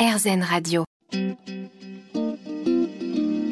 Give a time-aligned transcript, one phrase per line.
[0.00, 0.84] RZN Radio.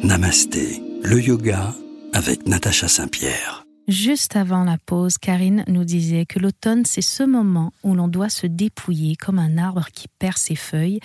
[0.03, 1.75] Namasté, le yoga
[2.15, 3.67] avec Natacha Saint-Pierre.
[3.87, 8.31] Juste avant la pause, Karine nous disait que l'automne, c'est ce moment où l'on doit
[8.31, 11.01] se dépouiller comme un arbre qui perd ses feuilles.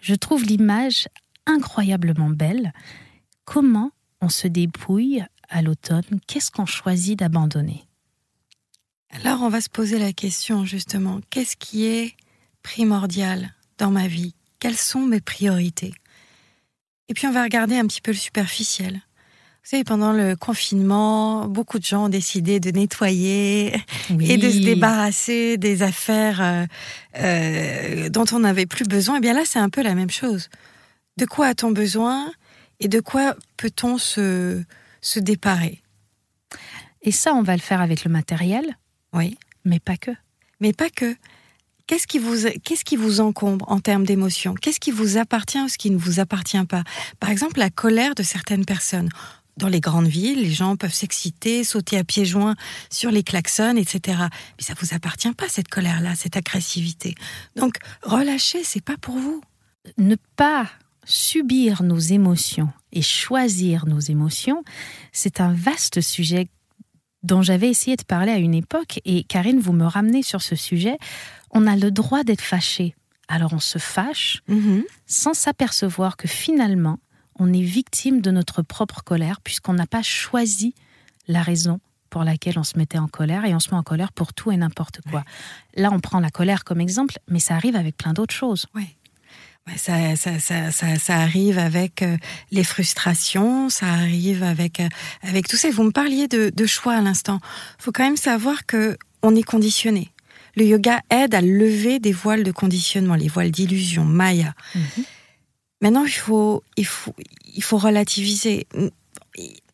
[0.00, 1.06] Je trouve l'image
[1.44, 2.72] incroyablement belle.
[3.44, 3.90] Comment
[4.22, 6.18] on se dépouille à l'automne?
[6.26, 7.84] Qu'est-ce qu'on choisit d'abandonner?
[9.10, 12.16] Alors on va se poser la question justement, qu'est-ce qui est
[12.62, 14.34] primordial dans ma vie?
[14.60, 15.94] Quelles sont mes priorités
[17.08, 18.94] Et puis on va regarder un petit peu le superficiel.
[18.94, 23.74] Vous savez, pendant le confinement, beaucoup de gens ont décidé de nettoyer
[24.10, 24.30] Oui.
[24.32, 26.66] et de se débarrasser des affaires euh,
[27.18, 29.18] euh, dont on n'avait plus besoin.
[29.18, 30.48] Et bien là, c'est un peu la même chose.
[31.18, 32.32] De quoi a-t-on besoin
[32.80, 34.62] et de quoi peut-on se,
[35.02, 35.82] se déparer?
[37.02, 38.78] Et ça, on va le faire avec le matériel,
[39.12, 39.36] Oui.
[39.64, 40.12] mais pas que.
[40.60, 41.14] Mais pas que.
[41.88, 45.68] Qu'est-ce qui vous, qu'est-ce qui vous encombre en termes d'émotions Qu'est-ce qui vous appartient ou
[45.68, 46.84] ce qui ne vous appartient pas?
[47.18, 49.08] Par exemple, la colère de certaines personnes.
[49.56, 52.56] Dans les grandes villes, les gens peuvent s'exciter, sauter à pieds joints
[52.90, 54.18] sur les klaxons, etc.
[54.58, 57.14] Mais ça vous appartient pas cette colère-là, cette agressivité.
[57.56, 59.40] Donc relâchez, c'est pas pour vous.
[59.96, 60.68] Ne pas
[61.06, 64.62] subir nos émotions et choisir nos émotions,
[65.12, 66.48] c'est un vaste sujet
[67.22, 70.56] dont j'avais essayé de parler à une époque et Karine, vous me ramenez sur ce
[70.56, 70.98] sujet.
[71.50, 72.94] On a le droit d'être fâché.
[73.28, 74.42] Alors on se fâche
[75.06, 76.98] sans s'apercevoir que finalement,
[77.38, 80.74] on est victime de notre propre colère puisqu'on n'a pas choisi
[81.26, 81.80] la raison
[82.10, 84.50] pour laquelle on se mettait en colère et on se met en colère pour tout
[84.50, 85.24] et n'importe quoi.
[85.74, 88.66] Là, on prend la colère comme exemple, mais ça arrive avec plein d'autres choses.
[88.74, 88.96] Ouais,
[89.76, 92.16] ça, ça, ça, ça, ça arrive avec euh,
[92.50, 94.88] les frustrations, ça arrive avec, euh,
[95.22, 95.70] avec tout ça.
[95.70, 97.40] Vous me parliez de, de choix à l'instant.
[97.78, 100.10] Il faut quand même savoir que on est conditionné.
[100.56, 104.54] Le yoga aide à lever des voiles de conditionnement, les voiles d'illusion, maya.
[105.80, 107.14] Maintenant, il faut, il faut,
[107.54, 108.66] il faut relativiser.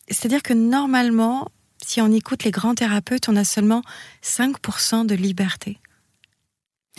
[0.09, 1.49] C'est-à-dire que normalement,
[1.85, 3.83] si on écoute les grands thérapeutes, on a seulement
[4.23, 5.79] 5% de liberté.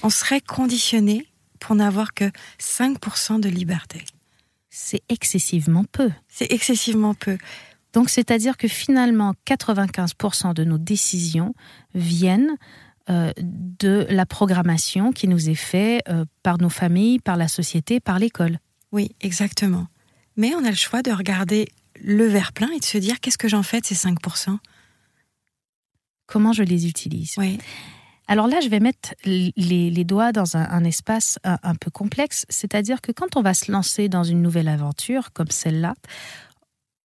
[0.04, 1.28] On serait conditionné
[1.60, 4.04] pour n'avoir que 5% de liberté.
[4.70, 6.12] C'est excessivement peu.
[6.28, 7.38] C'est excessivement peu.
[7.94, 11.54] Donc, c'est-à-dire que finalement, 95% de nos décisions
[11.94, 12.58] viennent
[13.10, 18.00] euh, de la programmation qui nous est faite euh, par nos familles, par la société,
[18.00, 18.60] par l'école.
[18.92, 19.88] Oui, exactement.
[20.38, 21.70] Mais on a le choix de regarder
[22.02, 24.58] le verre plein et de se dire qu'est-ce que j'en fais de ces 5%
[26.26, 27.36] Comment je les utilise?
[27.38, 27.60] Oui.
[28.28, 33.02] Alors là, je vais mettre les, doigts dans un, espace un, un, peu complexe, c'est-à-dire
[33.02, 35.94] que quand on va se lancer dans une nouvelle aventure comme celle-là,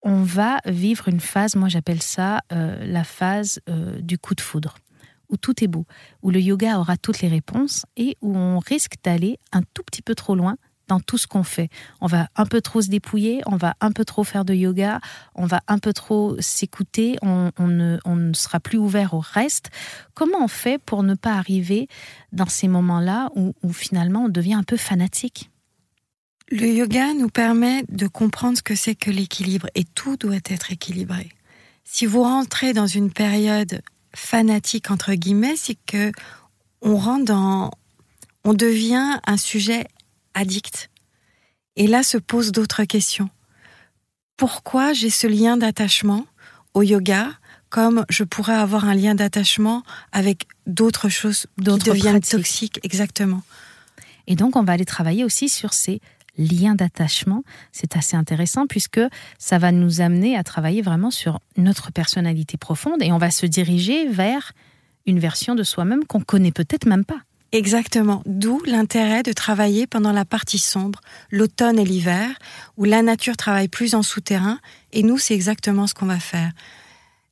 [0.02, 4.40] on va vivre une phase, moi j'appelle ça euh, la phase euh, du coup de
[4.40, 4.76] foudre,
[5.28, 5.84] où tout est beau,
[6.22, 10.02] où le yoga aura toutes les réponses et où on risque d'aller un tout petit
[10.02, 10.56] peu trop loin
[10.90, 11.70] dans tout ce qu'on fait.
[12.00, 15.00] On va un peu trop se dépouiller, on va un peu trop faire de yoga,
[15.36, 19.70] on va un peu trop s'écouter, on, ne, sera plus ouvert au reste.
[20.14, 21.88] Comment on fait pour ne pas arriver
[22.32, 25.50] dans ces moments-là où, où finalement on devient un peu fanatique?
[26.50, 30.72] Le yoga nous permet de comprendre ce que c'est que l'équilibre et tout doit être
[30.72, 31.28] équilibré.
[31.84, 33.80] Si vous rentrez dans une période
[34.12, 36.10] fanatique entre guillemets, c'est que
[36.82, 37.70] on rentre dans
[38.42, 39.86] on devient un sujet
[40.34, 40.90] addict.
[41.76, 43.28] Et là se posent d'autres questions.
[44.36, 46.26] Pourquoi j'ai ce lien d'attachement
[46.74, 47.30] au yoga
[47.70, 52.30] comme je pourrais avoir un lien d'attachement avec d'autres choses qui deviennent pratiques.
[52.30, 52.80] toxiques?
[52.82, 53.42] Exactement.
[54.26, 56.00] Et donc, on va aller travailler aussi sur ces
[56.36, 57.44] liens d'attachement.
[57.72, 59.00] C'est assez intéressant puisque
[59.38, 63.46] ça va nous amener à travailler vraiment sur notre personnalité profonde et on va se
[63.46, 64.52] diriger vers
[65.06, 67.20] une version de soi-même qu'on connaît peut-être même pas.
[67.52, 68.22] Exactement.
[68.26, 71.00] D'où l'intérêt de travailler pendant la partie sombre,
[71.30, 72.30] l'automne et l'hiver,
[72.76, 74.58] où la nature travaille plus en souterrain,
[74.92, 76.52] et nous, c'est exactement ce qu'on va faire.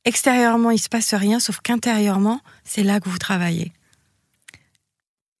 [0.03, 3.71] Extérieurement, il se passe rien, sauf qu'intérieurement, c'est là que vous travaillez.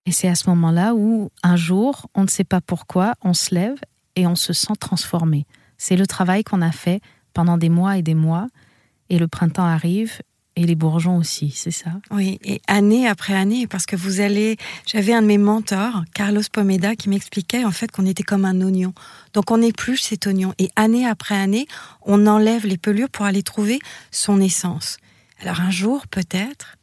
[0.05, 3.53] Et c'est à ce moment-là où, un jour, on ne sait pas pourquoi, on se
[3.53, 3.79] lève
[4.15, 5.45] et on se sent transformé.
[5.77, 7.01] C'est le travail qu'on a fait
[7.33, 8.47] pendant des mois et des mois,
[9.09, 10.21] et le printemps arrive
[10.59, 14.57] et les bourgeons aussi, c'est ça Oui, et année après année, parce que vous allez...
[14.85, 18.59] J'avais un de mes mentors, Carlos Pomeda, qui m'expliquait en fait qu'on était comme un
[18.59, 18.93] oignon.
[19.33, 21.65] Donc on épluche cet oignon, et année après année,
[22.01, 23.79] on enlève les pelures pour aller trouver
[24.11, 24.97] son essence.
[25.41, 26.75] Alors un jour, peut-être,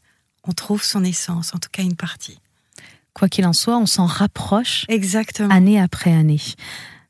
[0.45, 2.39] on trouve son essence, en tout cas une partie.
[3.13, 5.51] Quoi qu'il en soit, on s'en rapproche Exactement.
[5.51, 6.41] année après année.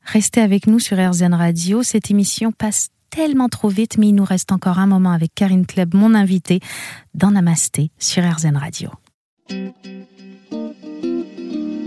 [0.03, 4.25] Restez avec nous sur RZN Radio, cette émission passe tellement trop vite, mais il nous
[4.25, 6.61] reste encore un moment avec Karine Kleb, mon invitée,
[7.15, 8.91] dans Namasté sur RZN Radio.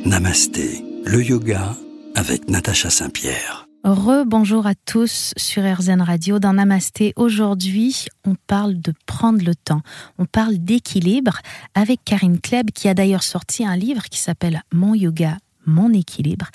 [0.05, 1.75] Namasté, le yoga
[2.15, 3.69] avec Natacha Saint-Pierre.
[3.85, 6.37] Re-bonjour à tous sur RZN Radio.
[6.39, 9.81] Dans Namasté, aujourd'hui, on parle de prendre le temps.
[10.17, 11.39] On parle d'équilibre
[11.75, 16.47] avec Karine Kleb, qui a d'ailleurs sorti un livre qui s'appelle Mon yoga, mon équilibre.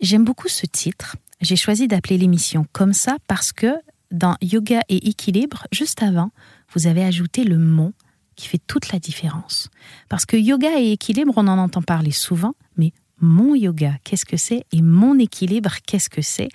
[0.00, 1.16] J'aime beaucoup ce titre.
[1.44, 3.74] J'ai choisi d'appeler l'émission comme ça parce que
[4.10, 6.30] dans yoga et équilibre, juste avant,
[6.72, 7.92] vous avez ajouté le mon
[8.34, 9.68] qui fait toute la différence.
[10.08, 14.38] Parce que yoga et équilibre, on en entend parler souvent, mais mon yoga, qu'est-ce que
[14.38, 14.64] c'est?
[14.72, 16.48] Et mon équilibre, qu'est-ce que c'est?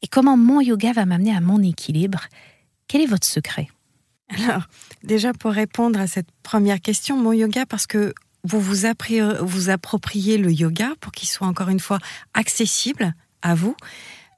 [0.00, 2.24] Et comment mon yoga va m'amener à mon équilibre?
[2.88, 3.68] Quel est votre secret?
[4.30, 4.62] Alors,
[5.02, 8.14] déjà pour répondre à cette première question, mon yoga, parce que
[8.44, 8.86] vous vous,
[9.42, 11.98] vous appropriez le yoga pour qu'il soit encore une fois
[12.32, 13.76] accessible à vous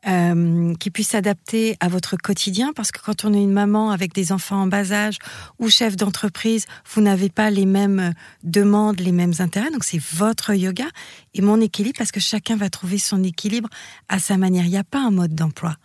[0.06, 4.14] euh, qui puisse s'adapter à votre quotidien, parce que quand on est une maman avec
[4.14, 5.18] des enfants en bas âge
[5.58, 8.14] ou chef d'entreprise, vous n'avez pas les mêmes
[8.44, 9.70] demandes, les mêmes intérêts.
[9.70, 10.86] Donc c'est votre yoga
[11.34, 13.68] et mon équilibre, parce que chacun va trouver son équilibre
[14.08, 14.64] à sa manière.
[14.64, 15.76] Il n'y a pas un mode d'emploi.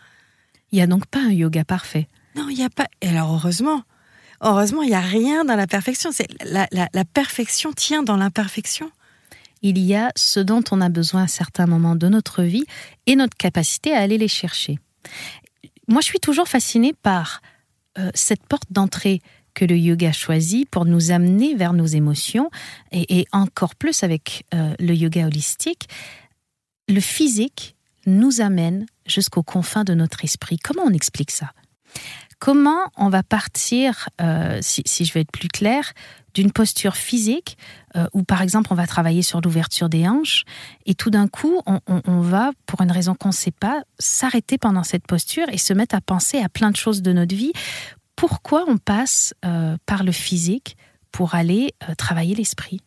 [0.72, 2.08] Il n'y a donc pas un yoga parfait.
[2.36, 2.88] Non, il n'y a pas.
[3.02, 3.82] Et alors heureusement,
[4.42, 6.12] heureusement, il n'y a rien dans la perfection.
[6.12, 8.92] C'est la, la perfection tient dans l'imperfection
[9.64, 12.66] il y a ce dont on a besoin à certains moments de notre vie
[13.08, 14.78] et notre capacité à aller les chercher.
[15.88, 17.42] Moi, je suis toujours fascinée par
[17.98, 19.22] euh, cette porte d'entrée
[19.54, 22.50] que le yoga choisit pour nous amener vers nos émotions
[22.92, 25.88] et, encore plus avec euh, le yoga holistique.
[26.90, 27.76] Le physique
[28.06, 30.58] nous amène jusqu'aux confins de notre esprit.
[30.58, 31.52] Comment on explique ça?
[32.44, 35.94] Comment on va partir, euh, si, je veux être plus clair,
[36.34, 37.58] d'une posture physique
[37.96, 40.44] euh, où, par exemple, on va travailler sur l'ouverture des hanches
[40.86, 44.84] et tout d'un coup, on, va, pour une raison qu'on ne sait pas, s'arrêter pendant
[44.84, 47.54] cette posture et se mettre à penser à plein de choses de notre vie.
[48.18, 50.76] Pourquoi on passe euh, par le physique
[51.14, 52.82] pour aller travailler l'esprit?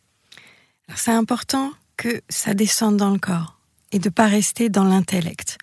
[0.93, 3.57] C'est important que ça descende dans le corps
[3.91, 5.57] et de pas rester dans l'intellect.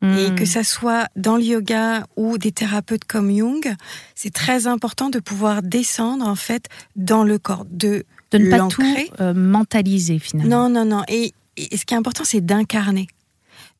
[0.00, 0.46] Et que hmm.
[0.46, 3.74] ça soit dans le yoga ou des thérapeutes comme Jung,
[4.14, 8.68] c'est très important de pouvoir descendre en fait dans le corps, de de ne pas
[8.68, 8.82] tout
[9.20, 10.68] euh, mentaliser finalement.
[10.68, 11.04] Non, non, non.
[11.08, 13.08] Et, ce qui est important, c'est d'incarner.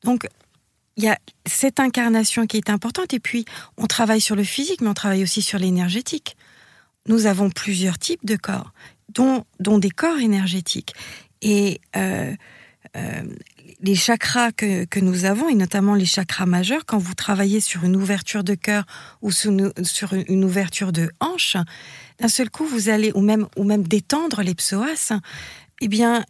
[0.02, 0.26] Donc
[0.96, 1.16] il y a
[1.46, 3.14] cette incarnation qui est importante.
[3.14, 3.44] Et puis
[3.76, 6.36] on travaille sur le physique, mais on travaille aussi sur l'énergétique.
[7.06, 8.72] Nous avons plusieurs types de corps,
[9.14, 10.94] dont, dont des corps énergétiques.
[11.40, 12.34] Et euh,
[13.80, 17.84] les chakras que, que, nous avons, et notamment les chakras majeurs, quand vous travaillez sur
[17.84, 18.84] une ouverture de cœur
[19.22, 21.56] ou sur une ouverture de hanche,
[22.20, 25.12] d'un seul coup, vous allez, ou même, ou même détendre les psoas,
[25.80, 26.24] eh bien,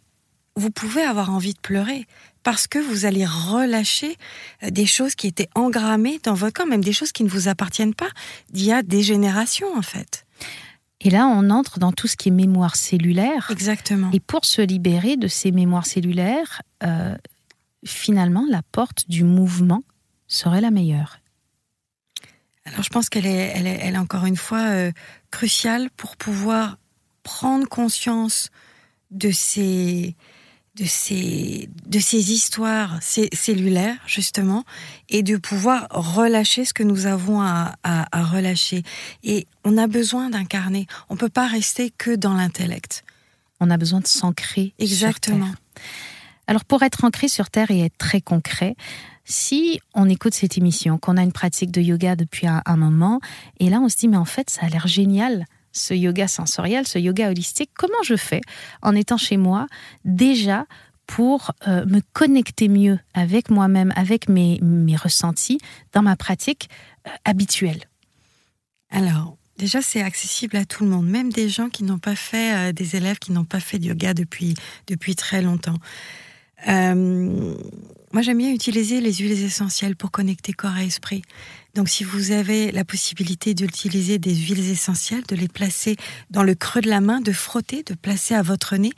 [0.55, 2.05] vous pouvez avoir envie de pleurer
[2.43, 4.17] parce que vous allez relâcher
[4.63, 7.47] euh, des choses qui étaient engrammées dans votre corps, même des choses qui ne vous
[7.47, 8.09] appartiennent pas
[8.51, 10.25] d'il y a des générations, en fait.
[11.01, 13.49] Et là, on entre dans tout ce qui est mémoire cellulaire.
[13.51, 14.09] Exactement.
[14.11, 17.15] Et pour se libérer de ces mémoires cellulaires, euh,
[17.85, 19.83] finalement, la porte du mouvement
[20.27, 21.19] serait la meilleure.
[22.65, 24.91] Alors, je pense qu'elle est, elle est, encore une fois euh,
[25.31, 26.77] cruciale pour pouvoir
[27.23, 28.49] prendre conscience
[29.11, 30.15] de ces,
[30.79, 34.63] de ces, de ces histoires cellulaires, justement,
[35.09, 38.83] et de pouvoir relâcher ce que nous avons à, à, relâcher.
[39.23, 40.87] Et on a besoin d'incarner.
[41.09, 43.03] On ne peut pas rester que dans l'intellect.
[43.59, 44.73] On a besoin de s'ancrer.
[44.79, 45.51] Exactement.
[46.47, 48.75] Alors pour être ancré sur Terre et être très concret,
[49.25, 53.19] si on écoute cette émission, qu'on a une pratique de yoga depuis un, un moment,
[53.59, 55.45] et là on se dit mais en fait ça a l'air génial
[55.79, 58.41] ce yoga sensoriel, ce yoga holistique, comment je fais
[58.81, 59.67] en étant chez moi
[60.05, 60.65] déjà
[61.07, 64.59] pour euh, me connecter mieux avec moi-même, avec mes,
[64.95, 65.59] ressentis
[65.91, 66.69] dans ma pratique
[67.07, 67.81] euh, habituelle?
[68.91, 72.69] Alors, déjà, c'est accessible à tout le monde, même des gens qui n'ont pas fait,
[72.69, 74.53] euh, des élèves qui n'ont pas fait de yoga depuis,
[74.87, 75.77] depuis très longtemps.
[76.67, 81.21] Moi, j'aime bien utiliser les huiles essentielles pour connecter corps et esprit.
[81.75, 85.95] Donc si vous avez la possibilité d'utiliser des huiles essentielles, de les placer
[86.31, 88.91] dans le creux de la main, de frotter, de placer à votre nez,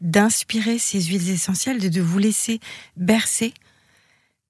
[0.00, 2.60] d'inspirer ces huiles essentielles, de vous laisser
[2.96, 3.54] bercer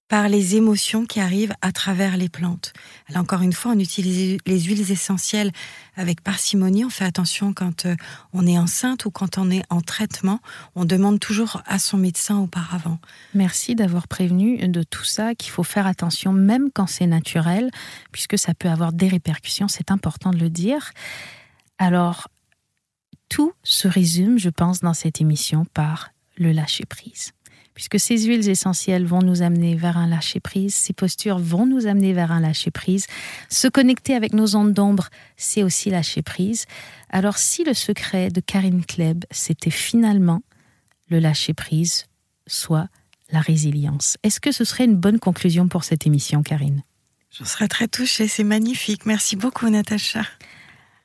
[0.08, 2.72] par les émotions qui arrivent à travers les plantes.
[3.08, 5.52] Alors encore une fois, on utilise les huiles essentielles
[5.96, 6.84] avec parcimonie.
[6.84, 7.94] On fait attention quand euh,
[8.32, 10.40] on est enceinte ou quand on est en traitement.
[10.74, 12.98] On demande toujours à son médecin auparavant.
[13.34, 17.70] Merci d'avoir prévenu de tout ça, qu'il faut faire attention même quand c'est naturel,
[18.10, 19.68] puisque ça peut avoir des répercussions.
[19.68, 20.92] C'est important de le dire.
[21.78, 22.28] Alors,
[23.28, 27.32] tout se résume, je pense, dans cette émission par le lâcher prise
[27.78, 32.12] puisque ces huiles essentielles vont nous amener vers un lâcher-prise, ces postures vont nous amener
[32.12, 33.06] vers un lâcher-prise.
[33.48, 36.66] Se connecter avec nos ondes d'ombre, c'est aussi lâcher-prise.
[37.08, 40.42] Alors si le secret de Karine Kleb, c'était finalement
[41.08, 42.06] le lâcher-prise,
[42.48, 42.88] soit
[43.30, 44.16] la résilience.
[44.24, 46.82] Est-ce que ce serait une bonne conclusion pour cette émission, Karine?
[47.30, 49.06] Je serais très touchée, c'est magnifique.
[49.06, 50.22] Merci beaucoup, Natacha.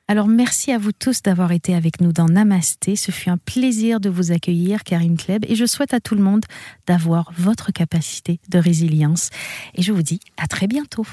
[0.09, 2.97] Alors merci à vous tous d'avoir été avec nous dans Namasté.
[2.97, 6.21] Ce fut un plaisir de vous accueillir, Karine Kleb, et je souhaite à tout le
[6.21, 6.45] monde
[6.87, 9.29] d'avoir votre capacité de résilience.
[9.75, 11.05] Et je vous dis à très bientôt.